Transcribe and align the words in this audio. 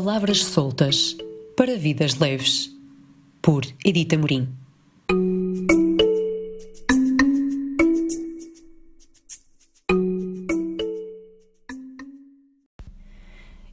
Palavras 0.00 0.44
soltas 0.44 1.16
para 1.56 1.76
vidas 1.76 2.14
leves, 2.20 2.70
por 3.42 3.64
Edita 3.84 4.16
Morim. 4.16 4.48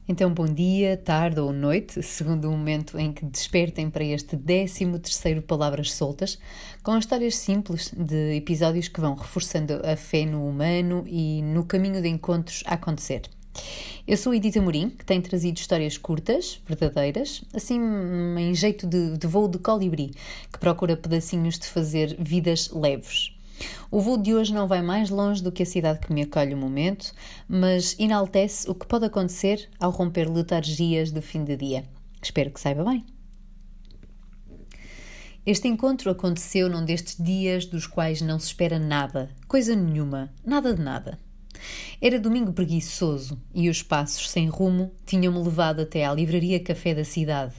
Então, 0.08 0.34
bom 0.34 0.46
dia, 0.46 0.96
tarde 0.96 1.38
ou 1.38 1.52
noite, 1.52 2.02
segundo 2.02 2.48
o 2.48 2.50
momento 2.50 2.98
em 2.98 3.12
que 3.12 3.24
despertem 3.24 3.88
para 3.88 4.02
este 4.02 4.36
13 4.36 4.98
terceiro 4.98 5.42
Palavras 5.42 5.92
Soltas, 5.92 6.40
com 6.82 6.98
histórias 6.98 7.36
simples 7.36 7.94
de 7.96 8.34
episódios 8.34 8.88
que 8.88 9.00
vão 9.00 9.14
reforçando 9.14 9.74
a 9.84 9.94
fé 9.94 10.26
no 10.26 10.44
humano 10.44 11.04
e 11.06 11.40
no 11.42 11.64
caminho 11.64 12.02
de 12.02 12.08
encontros 12.08 12.64
a 12.66 12.74
acontecer. 12.74 13.35
Eu 14.06 14.16
sou 14.16 14.32
Edita 14.32 14.62
Morim, 14.62 14.90
que 14.90 15.04
tem 15.04 15.20
trazido 15.20 15.58
histórias 15.58 15.98
curtas, 15.98 16.60
verdadeiras, 16.66 17.42
assim 17.52 17.80
em 18.38 18.54
jeito 18.54 18.86
de, 18.86 19.18
de 19.18 19.26
voo 19.26 19.48
de 19.48 19.58
colibri, 19.58 20.12
que 20.52 20.58
procura 20.60 20.96
pedacinhos 20.96 21.58
de 21.58 21.66
fazer 21.66 22.14
vidas 22.16 22.70
leves. 22.70 23.36
O 23.90 24.00
voo 24.00 24.16
de 24.16 24.34
hoje 24.34 24.54
não 24.54 24.68
vai 24.68 24.80
mais 24.80 25.10
longe 25.10 25.42
do 25.42 25.50
que 25.50 25.62
a 25.62 25.66
cidade 25.66 25.98
que 26.00 26.12
me 26.12 26.22
acolhe 26.22 26.54
o 26.54 26.56
momento, 26.56 27.12
mas 27.48 27.96
enaltece 27.98 28.70
o 28.70 28.74
que 28.74 28.86
pode 28.86 29.06
acontecer 29.06 29.68
ao 29.80 29.90
romper 29.90 30.30
letargias 30.30 31.10
de 31.10 31.20
fim 31.20 31.42
de 31.42 31.56
dia. 31.56 31.84
Espero 32.22 32.50
que 32.50 32.60
saiba 32.60 32.84
bem. 32.84 33.04
Este 35.44 35.68
encontro 35.68 36.10
aconteceu 36.10 36.68
num 36.68 36.84
destes 36.84 37.16
dias 37.18 37.66
dos 37.66 37.86
quais 37.86 38.20
não 38.20 38.38
se 38.38 38.46
espera 38.46 38.78
nada, 38.78 39.30
coisa 39.46 39.76
nenhuma, 39.76 40.32
nada 40.44 40.74
de 40.74 40.82
nada. 40.82 41.18
Era 42.00 42.18
domingo 42.18 42.52
preguiçoso 42.52 43.38
e 43.54 43.68
os 43.68 43.82
passos 43.82 44.30
sem 44.30 44.48
rumo 44.48 44.92
tinham-me 45.04 45.38
levado 45.38 45.80
até 45.80 46.04
à 46.04 46.12
livraria 46.12 46.60
café 46.60 46.94
da 46.94 47.04
cidade, 47.04 47.54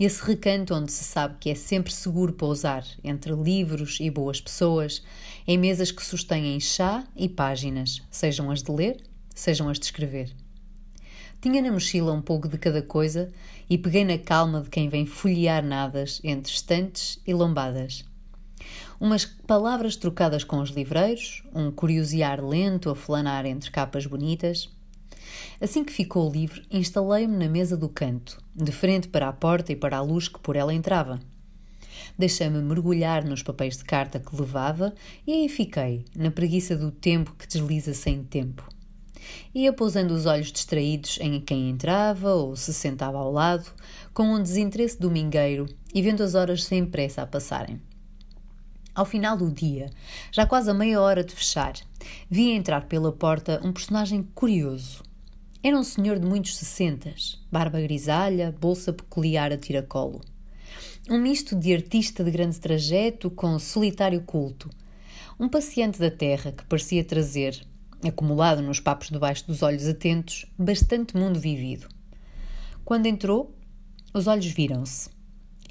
esse 0.00 0.22
recanto 0.24 0.74
onde 0.74 0.90
se 0.90 1.04
sabe 1.04 1.36
que 1.38 1.50
é 1.50 1.54
sempre 1.54 1.92
seguro 1.92 2.32
pousar, 2.32 2.86
entre 3.04 3.32
livros 3.34 3.98
e 4.00 4.10
boas 4.10 4.40
pessoas, 4.40 5.02
em 5.46 5.58
mesas 5.58 5.90
que 5.90 6.02
sustêm 6.02 6.58
chá 6.58 7.04
e 7.14 7.28
páginas, 7.28 8.00
sejam 8.10 8.50
as 8.50 8.62
de 8.62 8.72
ler, 8.72 8.96
sejam 9.34 9.68
as 9.68 9.78
de 9.78 9.84
escrever. 9.84 10.34
Tinha 11.38 11.60
na 11.60 11.70
mochila 11.70 12.12
um 12.12 12.22
pouco 12.22 12.48
de 12.48 12.56
cada 12.56 12.80
coisa 12.80 13.30
e 13.68 13.76
peguei 13.76 14.04
na 14.04 14.16
calma 14.16 14.62
de 14.62 14.70
quem 14.70 14.88
vem 14.88 15.04
folhear 15.04 15.62
nadas 15.62 16.18
entre 16.24 16.50
estantes 16.50 17.18
e 17.26 17.34
lombadas 17.34 18.04
umas 19.00 19.24
palavras 19.24 19.96
trocadas 19.96 20.44
com 20.44 20.60
os 20.60 20.68
livreiros, 20.70 21.42
um 21.54 21.70
curiosear 21.70 22.44
lento 22.44 22.90
a 22.90 22.94
flanar 22.94 23.46
entre 23.46 23.70
capas 23.70 24.04
bonitas. 24.04 24.68
Assim 25.58 25.82
que 25.82 25.92
ficou 25.92 26.30
livre, 26.30 26.66
instalei-me 26.70 27.36
na 27.36 27.48
mesa 27.48 27.76
do 27.76 27.88
canto, 27.88 28.38
de 28.54 28.70
frente 28.70 29.08
para 29.08 29.28
a 29.28 29.32
porta 29.32 29.72
e 29.72 29.76
para 29.76 29.96
a 29.96 30.02
luz 30.02 30.28
que 30.28 30.38
por 30.38 30.54
ela 30.54 30.74
entrava. 30.74 31.18
Deixei-me 32.18 32.60
mergulhar 32.60 33.24
nos 33.24 33.42
papéis 33.42 33.78
de 33.78 33.84
carta 33.84 34.20
que 34.20 34.36
levava 34.36 34.94
e 35.26 35.32
aí 35.32 35.48
fiquei, 35.48 36.04
na 36.14 36.30
preguiça 36.30 36.76
do 36.76 36.90
tempo 36.90 37.34
que 37.38 37.46
desliza 37.46 37.94
sem 37.94 38.22
tempo. 38.22 38.68
Ia 39.54 39.72
pousando 39.72 40.12
os 40.12 40.26
olhos 40.26 40.52
distraídos 40.52 41.18
em 41.20 41.40
quem 41.40 41.70
entrava 41.70 42.34
ou 42.34 42.56
se 42.56 42.74
sentava 42.74 43.18
ao 43.18 43.32
lado, 43.32 43.70
com 44.12 44.24
um 44.24 44.42
desinteresse 44.42 45.00
domingueiro 45.00 45.66
e 45.94 46.02
vendo 46.02 46.22
as 46.22 46.34
horas 46.34 46.64
sem 46.64 46.84
pressa 46.84 47.22
a 47.22 47.26
passarem. 47.26 47.80
Ao 49.00 49.06
final 49.06 49.34
do 49.34 49.50
dia, 49.50 49.88
já 50.30 50.44
quase 50.44 50.70
a 50.70 50.74
meia 50.74 51.00
hora 51.00 51.24
de 51.24 51.34
fechar, 51.34 51.72
vi 52.28 52.50
entrar 52.50 52.84
pela 52.84 53.10
porta 53.10 53.58
um 53.64 53.72
personagem 53.72 54.22
curioso. 54.34 55.02
Era 55.62 55.78
um 55.78 55.82
senhor 55.82 56.18
de 56.18 56.26
muitos 56.26 56.54
sessentas, 56.54 57.42
barba 57.50 57.80
grisalha, 57.80 58.54
bolsa 58.60 58.92
peculiar 58.92 59.54
a 59.54 59.56
tiracolo. 59.56 60.20
Um 61.08 61.18
misto 61.18 61.56
de 61.56 61.72
artista 61.72 62.22
de 62.22 62.30
grande 62.30 62.60
trajeto 62.60 63.30
com 63.30 63.58
solitário 63.58 64.20
culto. 64.20 64.68
Um 65.38 65.48
paciente 65.48 65.98
da 65.98 66.10
terra 66.10 66.52
que 66.52 66.66
parecia 66.66 67.02
trazer, 67.02 67.58
acumulado 68.06 68.60
nos 68.60 68.80
papos 68.80 69.08
debaixo 69.08 69.46
dos 69.46 69.62
olhos 69.62 69.86
atentos, 69.86 70.44
bastante 70.58 71.16
mundo 71.16 71.40
vivido. 71.40 71.88
Quando 72.84 73.06
entrou, 73.06 73.56
os 74.12 74.26
olhos 74.26 74.48
viram-se. 74.48 75.08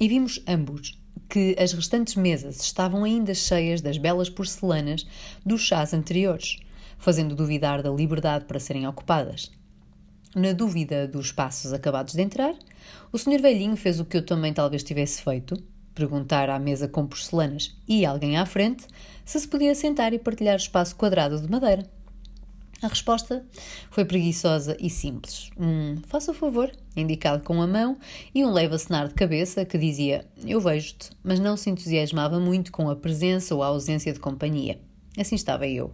E 0.00 0.08
vimos 0.08 0.42
ambos, 0.48 0.99
que 1.30 1.54
as 1.58 1.72
restantes 1.72 2.16
mesas 2.16 2.60
estavam 2.60 3.04
ainda 3.04 3.32
cheias 3.32 3.80
das 3.80 3.96
belas 3.96 4.28
porcelanas 4.28 5.06
dos 5.46 5.62
chás 5.62 5.94
anteriores, 5.94 6.58
fazendo 6.98 7.36
duvidar 7.36 7.82
da 7.82 7.90
liberdade 7.90 8.44
para 8.44 8.58
serem 8.58 8.86
ocupadas. 8.86 9.52
Na 10.34 10.52
dúvida 10.52 11.06
dos 11.06 11.30
passos 11.30 11.72
acabados 11.72 12.14
de 12.14 12.22
entrar, 12.22 12.54
o 13.12 13.18
senhor 13.18 13.40
velhinho 13.40 13.76
fez 13.76 14.00
o 14.00 14.04
que 14.04 14.16
eu 14.16 14.26
também 14.26 14.52
talvez 14.52 14.82
tivesse 14.82 15.22
feito, 15.22 15.56
perguntar 15.94 16.50
à 16.50 16.58
mesa 16.58 16.88
com 16.88 17.06
porcelanas 17.06 17.76
e 17.86 18.04
alguém 18.04 18.36
à 18.36 18.44
frente 18.44 18.86
se 19.24 19.38
se 19.38 19.46
podia 19.46 19.74
sentar 19.74 20.12
e 20.12 20.18
partilhar 20.18 20.54
o 20.54 20.60
espaço 20.60 20.96
quadrado 20.96 21.40
de 21.40 21.48
madeira. 21.48 21.99
A 22.82 22.88
resposta 22.88 23.44
foi 23.90 24.06
preguiçosa 24.06 24.74
e 24.80 24.88
simples. 24.88 25.50
Um 25.58 26.00
faça 26.06 26.30
o 26.30 26.34
favor, 26.34 26.72
indicado 26.96 27.44
com 27.44 27.60
a 27.60 27.66
mão, 27.66 27.98
e 28.34 28.42
um 28.42 28.50
leve 28.50 28.74
acenar 28.74 29.06
de 29.06 29.12
cabeça 29.12 29.66
que 29.66 29.76
dizia 29.76 30.24
eu 30.46 30.58
vejo-te, 30.62 31.10
mas 31.22 31.38
não 31.38 31.58
se 31.58 31.68
entusiasmava 31.68 32.40
muito 32.40 32.72
com 32.72 32.88
a 32.88 32.96
presença 32.96 33.54
ou 33.54 33.62
a 33.62 33.66
ausência 33.66 34.14
de 34.14 34.18
companhia. 34.18 34.80
Assim 35.18 35.34
estava 35.34 35.66
eu. 35.66 35.92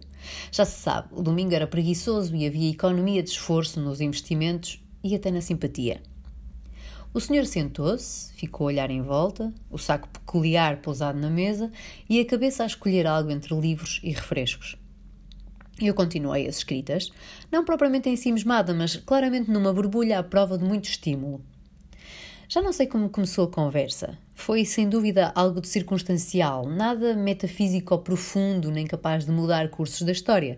Já 0.49 0.63
se 0.63 0.79
sabe, 0.79 1.09
o 1.11 1.21
domingo 1.21 1.53
era 1.53 1.67
preguiçoso 1.67 2.33
e 2.33 2.47
havia 2.47 2.71
economia 2.71 3.21
de 3.21 3.31
esforço 3.31 3.81
nos 3.81 3.99
investimentos 3.99 4.81
e 5.03 5.13
até 5.13 5.29
na 5.29 5.41
simpatia. 5.41 6.01
O 7.13 7.19
senhor 7.19 7.45
sentou-se, 7.45 8.31
ficou 8.33 8.67
a 8.67 8.71
olhar 8.71 8.89
em 8.89 9.01
volta, 9.01 9.53
o 9.69 9.77
saco 9.77 10.07
peculiar 10.07 10.77
pousado 10.77 11.19
na 11.19 11.29
mesa 11.29 11.69
e 12.09 12.17
a 12.17 12.25
cabeça 12.25 12.63
a 12.63 12.67
escolher 12.67 13.05
algo 13.05 13.29
entre 13.29 13.53
livros 13.59 13.99
e 14.03 14.11
refrescos. 14.11 14.77
Eu 15.79 15.93
continuei 15.93 16.47
as 16.47 16.57
escritas, 16.57 17.11
não 17.51 17.63
propriamente 17.63 18.09
ensimismada, 18.09 18.73
mas 18.73 18.95
claramente 18.95 19.51
numa 19.51 19.71
borbulha 19.71 20.17
à 20.17 20.23
prova 20.23 20.57
de 20.57 20.63
muito 20.63 20.85
estímulo. 20.85 21.39
Já 22.49 22.61
não 22.61 22.73
sei 22.73 22.87
como 22.87 23.09
começou 23.09 23.45
a 23.45 23.51
conversa. 23.51 24.17
Foi, 24.33 24.65
sem 24.65 24.89
dúvida, 24.89 25.31
algo 25.35 25.61
de 25.61 25.67
circunstancial, 25.67 26.65
nada 26.65 27.13
metafísico 27.13 27.93
ou 27.93 27.99
profundo, 27.99 28.71
nem 28.71 28.87
capaz 28.87 29.25
de 29.25 29.31
mudar 29.31 29.69
cursos 29.69 30.01
da 30.01 30.13
história. 30.13 30.57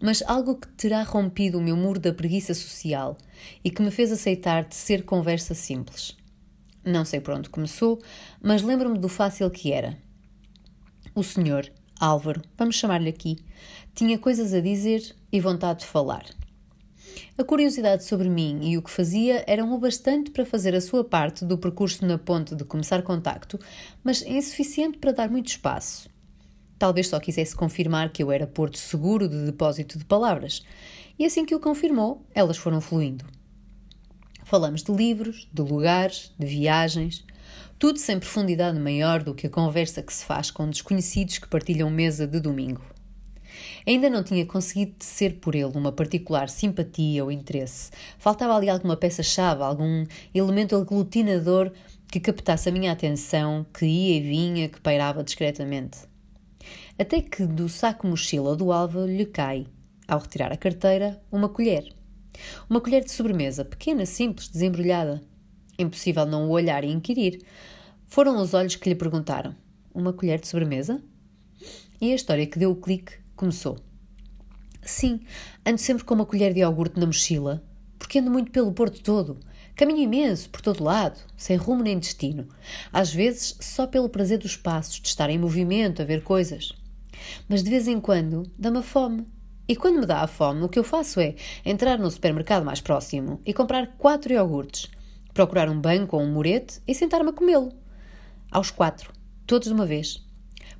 Mas 0.00 0.22
algo 0.22 0.56
que 0.56 0.68
terá 0.68 1.02
rompido 1.02 1.58
o 1.58 1.62
meu 1.62 1.76
muro 1.76 1.98
da 1.98 2.12
preguiça 2.12 2.54
social 2.54 3.16
e 3.64 3.70
que 3.70 3.82
me 3.82 3.90
fez 3.90 4.12
aceitar 4.12 4.64
de 4.64 4.76
ser 4.76 5.04
conversa 5.04 5.54
simples. 5.54 6.16
Não 6.84 7.04
sei 7.04 7.20
por 7.20 7.34
onde 7.34 7.48
começou, 7.48 8.00
mas 8.40 8.62
lembro-me 8.62 8.98
do 8.98 9.08
fácil 9.08 9.50
que 9.50 9.72
era. 9.72 9.96
O 11.14 11.24
senhor, 11.24 11.72
Álvaro, 12.00 12.42
vamos 12.56 12.76
chamar-lhe 12.76 13.08
aqui, 13.08 13.38
tinha 13.92 14.16
coisas 14.18 14.54
a 14.54 14.60
dizer 14.60 15.16
e 15.32 15.40
vontade 15.40 15.80
de 15.80 15.86
falar. 15.86 16.24
A 17.36 17.42
curiosidade 17.42 18.04
sobre 18.04 18.28
mim 18.28 18.60
e 18.62 18.78
o 18.78 18.82
que 18.82 18.90
fazia 18.90 19.44
eram 19.48 19.72
o 19.72 19.78
bastante 19.78 20.30
para 20.30 20.46
fazer 20.46 20.74
a 20.76 20.80
sua 20.80 21.02
parte 21.02 21.44
do 21.44 21.58
percurso 21.58 22.06
na 22.06 22.16
ponte 22.16 22.54
de 22.54 22.64
começar 22.64 23.02
contacto, 23.02 23.58
mas 24.04 24.22
insuficiente 24.22 24.98
para 24.98 25.12
dar 25.12 25.28
muito 25.28 25.48
espaço. 25.48 26.08
Talvez 26.78 27.08
só 27.08 27.18
quisesse 27.18 27.56
confirmar 27.56 28.10
que 28.10 28.22
eu 28.22 28.30
era 28.30 28.46
porto 28.46 28.78
seguro 28.78 29.28
de 29.28 29.44
depósito 29.44 29.98
de 29.98 30.04
palavras, 30.04 30.64
e 31.18 31.24
assim 31.24 31.44
que 31.44 31.54
o 31.54 31.60
confirmou, 31.60 32.24
elas 32.32 32.56
foram 32.56 32.80
fluindo. 32.80 33.24
Falamos 34.44 34.84
de 34.84 34.92
livros, 34.92 35.48
de 35.52 35.62
lugares, 35.62 36.32
de 36.38 36.46
viagens, 36.46 37.24
tudo 37.78 37.98
sem 37.98 38.18
profundidade 38.18 38.78
maior 38.78 39.22
do 39.22 39.34
que 39.34 39.46
a 39.46 39.50
conversa 39.50 40.02
que 40.02 40.12
se 40.12 40.24
faz 40.24 40.50
com 40.50 40.68
desconhecidos 40.68 41.38
que 41.38 41.48
partilham 41.48 41.88
mesa 41.88 42.26
de 42.26 42.40
domingo. 42.40 42.82
Ainda 43.86 44.10
não 44.10 44.22
tinha 44.22 44.44
conseguido 44.44 44.92
tecer 44.98 45.38
por 45.40 45.54
ele 45.54 45.76
uma 45.76 45.92
particular 45.92 46.48
simpatia 46.48 47.24
ou 47.24 47.30
interesse. 47.30 47.90
Faltava 48.18 48.56
ali 48.56 48.68
alguma 48.68 48.96
peça-chave, 48.96 49.62
algum 49.62 50.04
elemento 50.34 50.76
aglutinador 50.76 51.72
que 52.10 52.20
captasse 52.20 52.68
a 52.68 52.72
minha 52.72 52.92
atenção, 52.92 53.64
que 53.72 53.86
ia 53.86 54.16
e 54.16 54.20
vinha, 54.20 54.68
que 54.68 54.80
pairava 54.80 55.22
discretamente. 55.22 55.98
Até 56.98 57.20
que 57.20 57.46
do 57.46 57.68
saco 57.68 58.06
mochila 58.06 58.56
do 58.56 58.72
Alva 58.72 59.06
lhe 59.06 59.26
cai, 59.26 59.66
ao 60.06 60.18
retirar 60.18 60.52
a 60.52 60.56
carteira, 60.56 61.20
uma 61.30 61.48
colher. 61.48 61.92
Uma 62.68 62.80
colher 62.80 63.04
de 63.04 63.12
sobremesa, 63.12 63.64
pequena, 63.64 64.04
simples, 64.04 64.48
desembrulhada. 64.48 65.22
Impossível 65.78 66.26
não 66.26 66.48
o 66.48 66.50
olhar 66.50 66.82
e 66.82 66.90
inquirir. 66.90 67.40
Foram 68.08 68.40
os 68.40 68.54
olhos 68.54 68.74
que 68.74 68.88
lhe 68.88 68.94
perguntaram: 68.94 69.54
Uma 69.94 70.12
colher 70.12 70.40
de 70.40 70.48
sobremesa? 70.48 71.02
E 72.00 72.10
a 72.10 72.14
história 72.14 72.46
que 72.46 72.58
deu 72.58 72.70
o 72.70 72.76
clique 72.76 73.12
Começou. 73.36 73.78
Sim, 74.82 75.20
ando 75.64 75.78
sempre 75.78 76.02
com 76.02 76.14
uma 76.14 76.26
colher 76.26 76.52
de 76.52 76.58
iogurte 76.58 76.98
na 76.98 77.06
mochila, 77.06 77.62
porque 77.98 78.18
ando 78.18 78.32
muito 78.32 78.50
pelo 78.50 78.72
Porto 78.72 79.00
todo. 79.00 79.38
Caminho 79.76 80.00
imenso, 80.00 80.50
por 80.50 80.60
todo 80.60 80.82
lado, 80.82 81.20
sem 81.36 81.56
rumo 81.56 81.84
nem 81.84 81.96
destino. 81.96 82.48
Às 82.92 83.12
vezes, 83.12 83.56
só 83.60 83.86
pelo 83.86 84.08
prazer 84.08 84.38
dos 84.38 84.56
passos, 84.56 85.00
de 85.00 85.06
estar 85.06 85.30
em 85.30 85.38
movimento, 85.38 86.02
a 86.02 86.04
ver 86.04 86.24
coisas. 86.24 86.72
Mas 87.48 87.62
de 87.62 87.70
vez 87.70 87.86
em 87.86 88.00
quando, 88.00 88.50
dá-me 88.58 88.82
fome. 88.82 89.24
E 89.68 89.76
quando 89.76 90.00
me 90.00 90.06
dá 90.06 90.22
a 90.22 90.26
fome, 90.26 90.64
o 90.64 90.68
que 90.68 90.80
eu 90.80 90.84
faço 90.84 91.20
é 91.20 91.36
entrar 91.64 91.96
no 91.96 92.10
supermercado 92.10 92.64
mais 92.64 92.80
próximo 92.80 93.40
e 93.46 93.54
comprar 93.54 93.98
quatro 93.98 94.32
iogurtes. 94.32 94.90
procurar 95.32 95.68
um 95.68 95.80
banco 95.80 96.16
ou 96.16 96.22
um 96.24 96.32
murete 96.32 96.80
e 96.88 96.92
sentar-me 96.92 97.30
a 97.30 97.32
comê-lo. 97.32 97.72
Aos 98.50 98.70
quatro, 98.70 99.12
todos 99.46 99.68
de 99.68 99.74
uma 99.74 99.84
vez. 99.84 100.26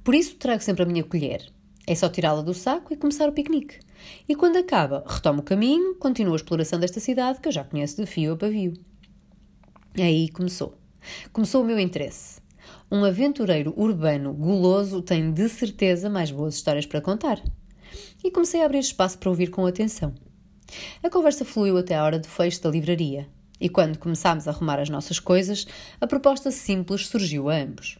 Por 0.03 0.15
isso 0.15 0.37
trago 0.37 0.63
sempre 0.63 0.83
a 0.83 0.87
minha 0.87 1.05
colher. 1.05 1.53
É 1.87 1.95
só 1.95 2.09
tirá-la 2.09 2.41
do 2.41 2.55
saco 2.55 2.93
e 2.93 2.97
começar 2.97 3.29
o 3.29 3.33
piquenique. 3.33 3.79
E 4.27 4.35
quando 4.35 4.57
acaba, 4.57 5.05
retomo 5.07 5.41
o 5.41 5.43
caminho, 5.43 5.95
continuo 5.97 6.33
a 6.33 6.37
exploração 6.37 6.81
desta 6.81 6.99
cidade 6.99 7.41
que 7.41 7.49
eu 7.49 7.53
já 7.53 7.65
conheço 7.65 7.97
de 7.97 8.07
fio 8.07 8.33
a 8.33 8.37
pavio. 8.37 8.73
Aí 9.97 10.29
começou. 10.31 10.79
Começou 11.33 11.63
o 11.63 11.65
meu 11.65 11.79
interesse. 11.79 12.41
Um 12.91 13.05
aventureiro 13.05 13.75
urbano 13.77 14.33
guloso 14.33 15.03
tem 15.03 15.31
de 15.31 15.49
certeza 15.49 16.09
mais 16.09 16.31
boas 16.31 16.55
histórias 16.55 16.87
para 16.87 17.03
contar. 17.03 17.43
E 18.25 18.31
comecei 18.31 18.63
a 18.63 18.65
abrir 18.65 18.79
espaço 18.79 19.19
para 19.19 19.29
ouvir 19.29 19.51
com 19.51 19.67
atenção. 19.67 20.15
A 21.03 21.11
conversa 21.11 21.45
fluiu 21.45 21.77
até 21.77 21.97
a 21.97 22.05
hora 22.05 22.19
de 22.19 22.29
fecho 22.29 22.63
da 22.63 22.71
livraria. 22.71 23.29
E 23.61 23.69
quando 23.69 23.99
começámos 23.99 24.47
a 24.47 24.51
arrumar 24.51 24.79
as 24.79 24.89
nossas 24.89 25.19
coisas, 25.19 25.67
a 26.01 26.07
proposta 26.07 26.51
simples 26.51 27.07
surgiu 27.07 27.51
a 27.51 27.57
ambos. 27.57 27.99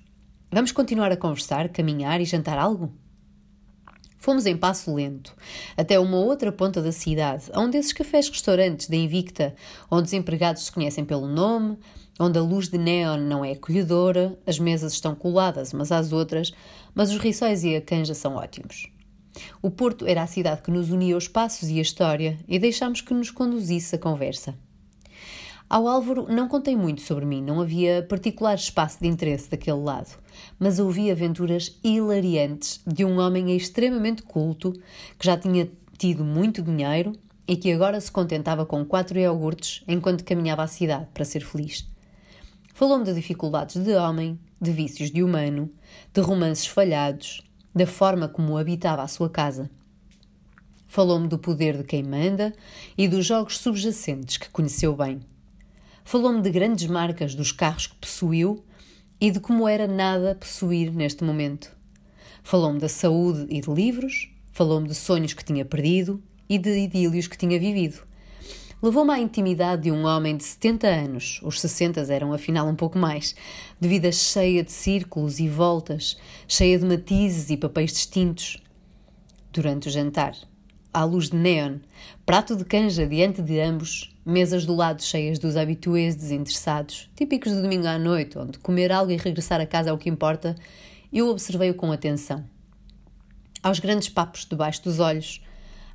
Vamos 0.51 0.73
continuar 0.73 1.13
a 1.13 1.17
conversar, 1.17 1.69
caminhar 1.69 2.21
e 2.21 2.25
jantar 2.25 2.59
algo? 2.59 2.93
Fomos 4.17 4.47
em 4.47 4.57
passo 4.57 4.93
lento, 4.93 5.35
até 5.77 5.99
uma 5.99 6.17
outra 6.17 6.51
ponta 6.51 6.83
da 6.83 6.91
cidade, 6.91 7.45
a 7.53 7.61
um 7.61 7.71
desses 7.71 7.93
cafés-restaurantes 7.93 8.89
da 8.89 8.97
Invicta, 8.97 9.55
onde 9.91 10.07
os 10.07 10.13
empregados 10.13 10.65
se 10.65 10.73
conhecem 10.73 11.05
pelo 11.05 11.29
nome, 11.29 11.79
onde 12.19 12.37
a 12.37 12.43
luz 12.43 12.69
de 12.69 12.79
neon 12.79 13.19
não 13.19 13.45
é 13.45 13.53
acolhedora, 13.53 14.37
as 14.45 14.59
mesas 14.59 14.93
estão 14.93 15.15
coladas 15.15 15.73
umas 15.73 15.93
às 15.93 16.13
outras, 16.13 16.53
mas 16.95 17.11
os 17.11 17.19
riçóis 17.19 17.63
e 17.63 17.77
a 17.77 17.81
canja 17.81 18.13
são 18.13 18.35
ótimos. 18.35 18.89
O 19.63 19.71
Porto 19.71 20.05
era 20.05 20.23
a 20.23 20.27
cidade 20.27 20.63
que 20.63 20.71
nos 20.71 20.91
unia 20.91 21.17
os 21.17 21.29
passos 21.29 21.69
e 21.69 21.79
a 21.79 21.83
história, 21.83 22.39
e 22.49 22.59
deixámos 22.59 23.01
que 23.01 23.15
nos 23.15 23.31
conduzisse 23.31 23.95
a 23.95 23.99
conversa. 23.99 24.55
Ao 25.71 25.87
Álvaro 25.87 26.27
não 26.33 26.49
contei 26.49 26.75
muito 26.75 27.03
sobre 27.03 27.27
mim, 27.27 27.43
não 27.43 27.61
havia 27.61 28.03
particular 28.09 28.55
espaço 28.55 29.01
de 29.03 29.07
interesse 29.07 29.51
daquele 29.51 29.77
lado, 29.77 30.17
mas 30.59 30.79
ouvi 30.79 31.11
aventuras 31.11 31.79
hilariantes 31.85 32.81
de 32.87 33.05
um 33.05 33.19
homem 33.19 33.55
extremamente 33.55 34.23
culto, 34.23 34.73
que 35.19 35.27
já 35.27 35.37
tinha 35.37 35.69
tido 35.99 36.25
muito 36.25 36.63
dinheiro 36.63 37.13
e 37.47 37.55
que 37.55 37.71
agora 37.71 38.01
se 38.01 38.11
contentava 38.11 38.65
com 38.65 38.83
quatro 38.83 39.19
iogurtes 39.19 39.85
enquanto 39.87 40.25
caminhava 40.25 40.63
à 40.63 40.67
cidade 40.67 41.07
para 41.13 41.27
ser 41.27 41.45
feliz. 41.45 41.87
Falou-me 42.73 43.05
de 43.05 43.13
dificuldades 43.13 43.77
de 43.77 43.95
homem, 43.95 44.41
de 44.59 44.73
vícios 44.73 45.11
de 45.11 45.23
humano, 45.23 45.69
de 46.15 46.21
romances 46.23 46.67
falhados, 46.67 47.43
da 47.75 47.87
forma 47.87 48.27
como 48.27 48.57
habitava 48.57 49.03
a 49.03 49.09
sua 49.09 49.29
casa. 49.29 49.71
Falou-me 50.87 51.29
do 51.29 51.39
poder 51.39 51.77
de 51.77 51.85
quem 51.85 52.03
manda 52.03 52.55
e 52.97 53.07
dos 53.07 53.27
jogos 53.27 53.59
subjacentes 53.59 54.39
que 54.39 54.49
conheceu 54.49 54.97
bem. 54.97 55.21
Falou-me 56.11 56.41
de 56.41 56.49
grandes 56.49 56.87
marcas 56.87 57.35
dos 57.35 57.53
carros 57.53 57.87
que 57.87 57.97
possuiu 57.97 58.65
e 59.21 59.31
de 59.31 59.39
como 59.41 59.69
era 59.69 59.87
nada 59.87 60.35
possuir 60.35 60.91
neste 60.91 61.23
momento. 61.23 61.71
Falou-me 62.43 62.81
da 62.81 62.89
saúde 62.89 63.47
e 63.51 63.61
de 63.61 63.71
livros, 63.71 64.31
falou-me 64.51 64.89
de 64.89 64.95
sonhos 64.95 65.35
que 65.35 65.45
tinha 65.45 65.67
perdido 65.67 66.23
e 66.49 66.57
de 66.57 66.79
idílios 66.79 67.27
que 67.27 67.37
tinha 67.37 67.61
vivido. 67.61 67.99
Levou-me 68.83 69.13
à 69.13 69.19
intimidade 69.19 69.83
de 69.83 69.93
um 69.93 70.07
homem 70.07 70.35
de 70.35 70.45
70 70.45 70.87
anos, 70.87 71.41
os 71.43 71.61
60 71.61 72.01
eram 72.11 72.33
afinal 72.33 72.67
um 72.67 72.75
pouco 72.75 72.97
mais, 72.97 73.35
de 73.79 73.87
vida 73.87 74.11
cheia 74.11 74.65
de 74.65 74.73
círculos 74.73 75.39
e 75.39 75.47
voltas, 75.47 76.17
cheia 76.49 76.79
de 76.79 76.87
matizes 76.87 77.51
e 77.51 77.57
papéis 77.59 77.93
distintos. 77.93 78.57
Durante 79.53 79.89
o 79.89 79.91
jantar, 79.91 80.35
à 80.93 81.05
luz 81.05 81.31
de 81.31 81.37
neon, 81.37 81.79
prato 82.25 82.57
de 82.57 82.65
canja 82.65 83.07
diante 83.07 83.43
de 83.43 83.61
ambos, 83.61 84.15
mesas 84.25 84.65
do 84.67 84.75
lado 84.75 85.03
cheias 85.03 85.39
dos 85.39 85.57
habituês 85.57 86.15
desinteressados, 86.15 87.11
típicos 87.15 87.53
de 87.53 87.63
domingo 87.63 87.87
à 87.87 87.99
noite, 87.99 88.39
onde 88.39 88.59
comer 88.59 88.93
algo 88.93 89.11
e 89.13 89.17
regressar 89.17 89.61
a 89.61 89.67
casa 89.67 89.91
é 89.91 89.93
o 89.93 89.99
que 89.99 90.09
importa, 90.09 90.55
eu 91.13 91.29
observei-o 91.29 91.75
com 91.75 91.91
atenção. 91.93 92.45
Aos 93.63 93.79
grandes 93.79 94.09
papos 94.09 94.45
debaixo 94.45 94.85
dos 94.85 95.01
olhos, 95.01 95.43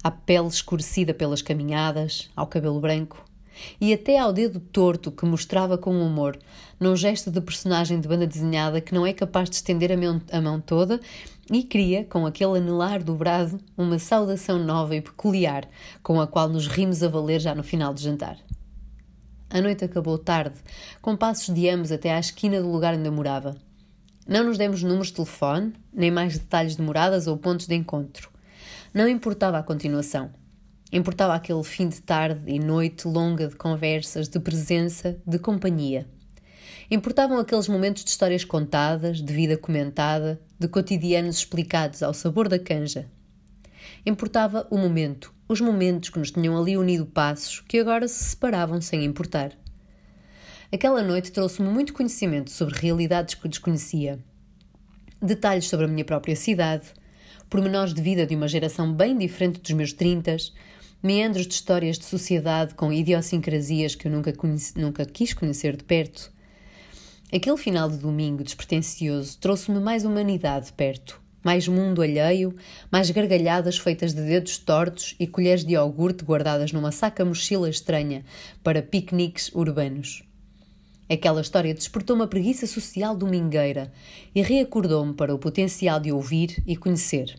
à 0.04 0.12
pele 0.12 0.48
escurecida 0.48 1.14
pelas 1.14 1.42
caminhadas, 1.42 2.30
ao 2.36 2.48
cabelo 2.48 2.80
branco, 2.80 3.24
e 3.80 3.94
até 3.94 4.18
ao 4.18 4.34
dedo 4.34 4.60
torto 4.60 5.12
que 5.12 5.26
mostrava 5.26 5.78
com 5.78 6.00
humor, 6.00 6.38
num 6.80 6.96
gesto 6.96 7.32
de 7.32 7.42
personagem 7.42 8.00
de 8.00 8.08
banda 8.08 8.28
desenhada 8.28 8.82
que 8.82 8.94
não 8.94 9.06
é 9.06 9.14
capaz 9.14 9.50
de 9.50 9.56
estender 9.56 9.92
a 9.92 9.98
mão, 9.98 10.22
a 10.32 10.42
mão 10.42 10.60
toda 10.60 11.00
e 11.52 11.64
cria, 11.64 12.06
com 12.06 12.26
aquele 12.26 12.58
anelar 12.58 13.04
dobrado, 13.04 13.60
uma 13.78 14.00
saudação 14.00 14.58
nova 14.58 14.96
e 14.96 15.02
peculiar, 15.02 15.68
com 16.02 16.20
a 16.22 16.28
qual 16.28 16.48
nos 16.48 16.68
rimos 16.68 17.04
a 17.04 17.08
valer 17.08 17.40
já 17.40 17.54
no 17.54 17.64
final 17.64 17.94
do 17.94 18.00
jantar. 18.00 18.38
A 19.50 19.62
noite 19.62 19.86
acabou 19.86 20.18
tarde, 20.18 20.56
com 21.02 21.16
passos 21.16 21.54
de 21.54 21.70
ambos 21.70 21.92
até 21.92 22.14
à 22.14 22.20
esquina 22.20 22.62
do 22.62 22.72
lugar 22.72 22.96
onde 22.96 23.08
eu 23.08 23.12
morava. 23.12 23.56
Não 24.28 24.44
nos 24.44 24.58
demos 24.58 24.82
números 24.82 25.08
de 25.08 25.14
telefone, 25.14 25.74
nem 25.94 26.10
mais 26.10 26.38
detalhes 26.38 26.76
de 26.78 26.82
moradas 26.82 27.28
ou 27.28 27.38
pontos 27.38 27.68
de 27.68 27.76
encontro. 27.76 28.30
Não 28.94 29.08
importava 29.08 29.60
a 29.60 29.64
continuação. 29.64 30.32
Importava 30.94 31.34
aquele 31.34 31.64
fim 31.64 31.90
de 31.90 32.00
tarde 32.04 32.44
e 32.46 32.60
noite 32.60 33.08
longa 33.08 33.48
de 33.48 33.56
conversas, 33.56 34.30
de 34.30 34.40
presença, 34.40 35.20
de 35.26 35.40
companhia. 35.40 36.08
Importavam 36.92 37.40
aqueles 37.40 37.68
momentos 37.68 38.04
de 38.04 38.12
histórias 38.12 38.46
contadas, 38.46 39.20
de 39.20 39.34
vida 39.34 39.58
comentada, 39.58 40.40
de 40.60 40.68
cotidianos 40.68 41.38
explicados 41.38 42.04
ao 42.04 42.14
sabor 42.14 42.48
da 42.48 42.60
canja. 42.60 43.10
Importava 44.06 44.68
o 44.70 44.78
momento, 44.78 45.34
os 45.50 45.60
momentos 45.60 46.12
que 46.12 46.20
nos 46.20 46.30
tinham 46.30 46.56
ali 46.56 46.78
unido 46.78 47.08
passos, 47.08 47.62
que 47.62 47.80
agora 47.80 48.08
se 48.08 48.26
separavam 48.26 48.80
sem 48.80 49.04
importar. 49.04 49.52
Aquela 50.72 51.02
noite 51.02 51.32
trouxe-me 51.32 51.70
muito 51.70 51.92
conhecimento 51.92 52.52
sobre 52.52 52.78
realidades 52.80 53.34
que 53.34 53.48
desconhecia. 53.48 54.20
Detalhes 55.20 55.66
sobre 55.66 55.88
a 55.88 55.90
minha 55.90 56.06
própria 56.06 56.36
cidade, 56.36 56.86
pormenores 57.50 57.96
de 57.96 58.02
vida 58.02 58.28
de 58.28 58.36
uma 58.36 58.48
geração 58.48 58.94
bem 58.94 59.18
diferente 59.18 59.60
dos 59.60 59.72
meus 59.72 59.92
trintas, 59.92 60.54
meandros 61.04 61.46
de 61.46 61.54
histórias 61.54 62.00
de 62.00 62.06
sociedade 62.06 62.74
com 62.74 62.94
idiosincrasias 62.94 63.94
que 63.94 64.08
eu 64.08 64.12
nunca, 64.12 64.32
conheci, 64.32 64.80
nunca 64.80 65.06
quis 65.06 65.34
conhecer 65.34 65.76
de 65.76 65.84
perto. 65.84 66.32
Aquele 67.32 67.58
final 67.58 67.90
de 67.90 67.98
domingo 67.98 68.44
despretensioso 68.44 69.38
trouxe-me 69.38 69.82
mais 69.82 70.06
humanidade 70.06 70.72
perto, 70.72 71.22
mais 71.44 71.68
mundo 71.68 72.02
alheio, 72.02 72.56
mais 72.90 73.12
gargalhadas 73.12 73.78
feitas 73.78 74.14
de 74.14 74.22
dedos 74.22 74.58
tortos 74.58 75.14
e 75.20 75.28
colheres 75.28 75.66
de 75.66 75.74
iogurte 75.74 76.24
guardadas 76.24 76.72
numa 76.72 76.92
saca-mochila 76.92 77.70
estranha 77.70 78.24
para 78.64 78.82
piqueniques 78.82 79.52
urbanos. 79.54 80.24
Aquela 81.10 81.42
história 81.42 81.74
despertou 81.74 82.16
uma 82.16 82.28
preguiça 82.28 82.66
social 82.66 83.16
domingueira 83.16 83.92
e 84.34 84.42
reacordou-me 84.42 85.14
para 85.14 85.36
o 85.36 85.40
potencial 85.40 86.00
de 86.00 86.12
ouvir 86.14 86.64
e 86.66 86.78
conhecer. 86.78 87.36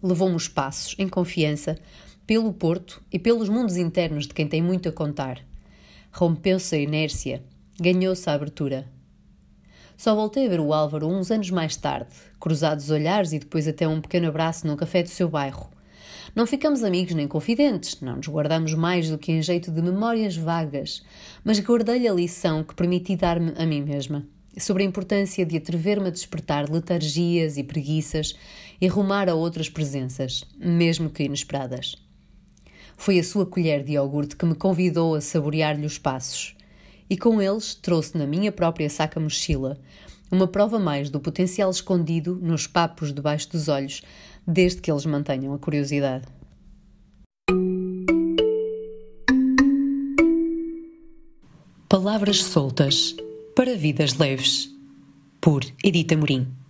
Levou-me 0.00 0.36
os 0.36 0.48
passos, 0.48 0.94
em 0.98 1.08
confiança, 1.08 1.78
pelo 2.32 2.50
Porto 2.50 3.02
e 3.12 3.18
pelos 3.18 3.50
mundos 3.50 3.76
internos 3.76 4.26
de 4.26 4.32
quem 4.32 4.48
tem 4.48 4.62
muito 4.62 4.88
a 4.88 4.92
contar. 4.92 5.38
Rompeu-se 6.10 6.74
a 6.74 6.78
inércia, 6.78 7.42
ganhou-se 7.78 8.26
a 8.26 8.32
abertura. 8.32 8.88
Só 9.98 10.14
voltei 10.14 10.46
a 10.46 10.48
ver 10.48 10.58
o 10.58 10.72
Álvaro 10.72 11.06
uns 11.08 11.30
anos 11.30 11.50
mais 11.50 11.76
tarde, 11.76 12.10
cruzados 12.40 12.88
olhares 12.88 13.34
e 13.34 13.38
depois 13.38 13.68
até 13.68 13.86
um 13.86 14.00
pequeno 14.00 14.28
abraço 14.28 14.66
num 14.66 14.76
café 14.76 15.02
do 15.02 15.10
seu 15.10 15.28
bairro. 15.28 15.68
Não 16.34 16.46
ficamos 16.46 16.82
amigos 16.82 17.14
nem 17.14 17.28
confidentes, 17.28 18.00
não 18.00 18.16
nos 18.16 18.28
guardamos 18.28 18.72
mais 18.72 19.10
do 19.10 19.18
que 19.18 19.30
em 19.30 19.42
jeito 19.42 19.70
de 19.70 19.82
memórias 19.82 20.34
vagas, 20.34 21.04
mas 21.44 21.60
guardei-lhe 21.60 22.08
a 22.08 22.14
lição 22.14 22.64
que 22.64 22.74
permiti 22.74 23.14
dar-me 23.14 23.52
a 23.58 23.66
mim 23.66 23.82
mesma 23.82 24.26
sobre 24.58 24.84
a 24.84 24.86
importância 24.86 25.44
de 25.44 25.58
atrever-me 25.58 26.08
a 26.08 26.10
despertar 26.10 26.70
letargias 26.70 27.58
e 27.58 27.62
preguiças 27.62 28.34
e 28.80 28.86
rumar 28.86 29.28
a 29.28 29.34
outras 29.34 29.68
presenças, 29.68 30.44
mesmo 30.58 31.10
que 31.10 31.24
inesperadas. 31.24 32.01
Foi 32.96 33.18
a 33.18 33.24
sua 33.24 33.46
colher 33.46 33.82
de 33.82 33.92
iogurte 33.92 34.36
que 34.36 34.46
me 34.46 34.54
convidou 34.54 35.14
a 35.14 35.20
saborear-lhe 35.20 35.86
os 35.86 35.98
passos. 35.98 36.54
E 37.08 37.16
com 37.16 37.42
eles 37.42 37.74
trouxe 37.74 38.16
na 38.16 38.26
minha 38.26 38.52
própria 38.52 38.88
saca-mochila 38.88 39.78
uma 40.30 40.48
prova 40.48 40.78
mais 40.78 41.10
do 41.10 41.20
potencial 41.20 41.70
escondido 41.70 42.38
nos 42.40 42.66
papos 42.66 43.12
debaixo 43.12 43.50
dos 43.50 43.68
olhos, 43.68 44.02
desde 44.46 44.80
que 44.80 44.90
eles 44.90 45.04
mantenham 45.04 45.52
a 45.52 45.58
curiosidade. 45.58 46.24
Palavras 51.86 52.42
soltas 52.42 53.14
para 53.54 53.76
vidas 53.76 54.14
leves, 54.14 54.74
por 55.38 55.62
Edita 55.84 56.16
Morim. 56.16 56.61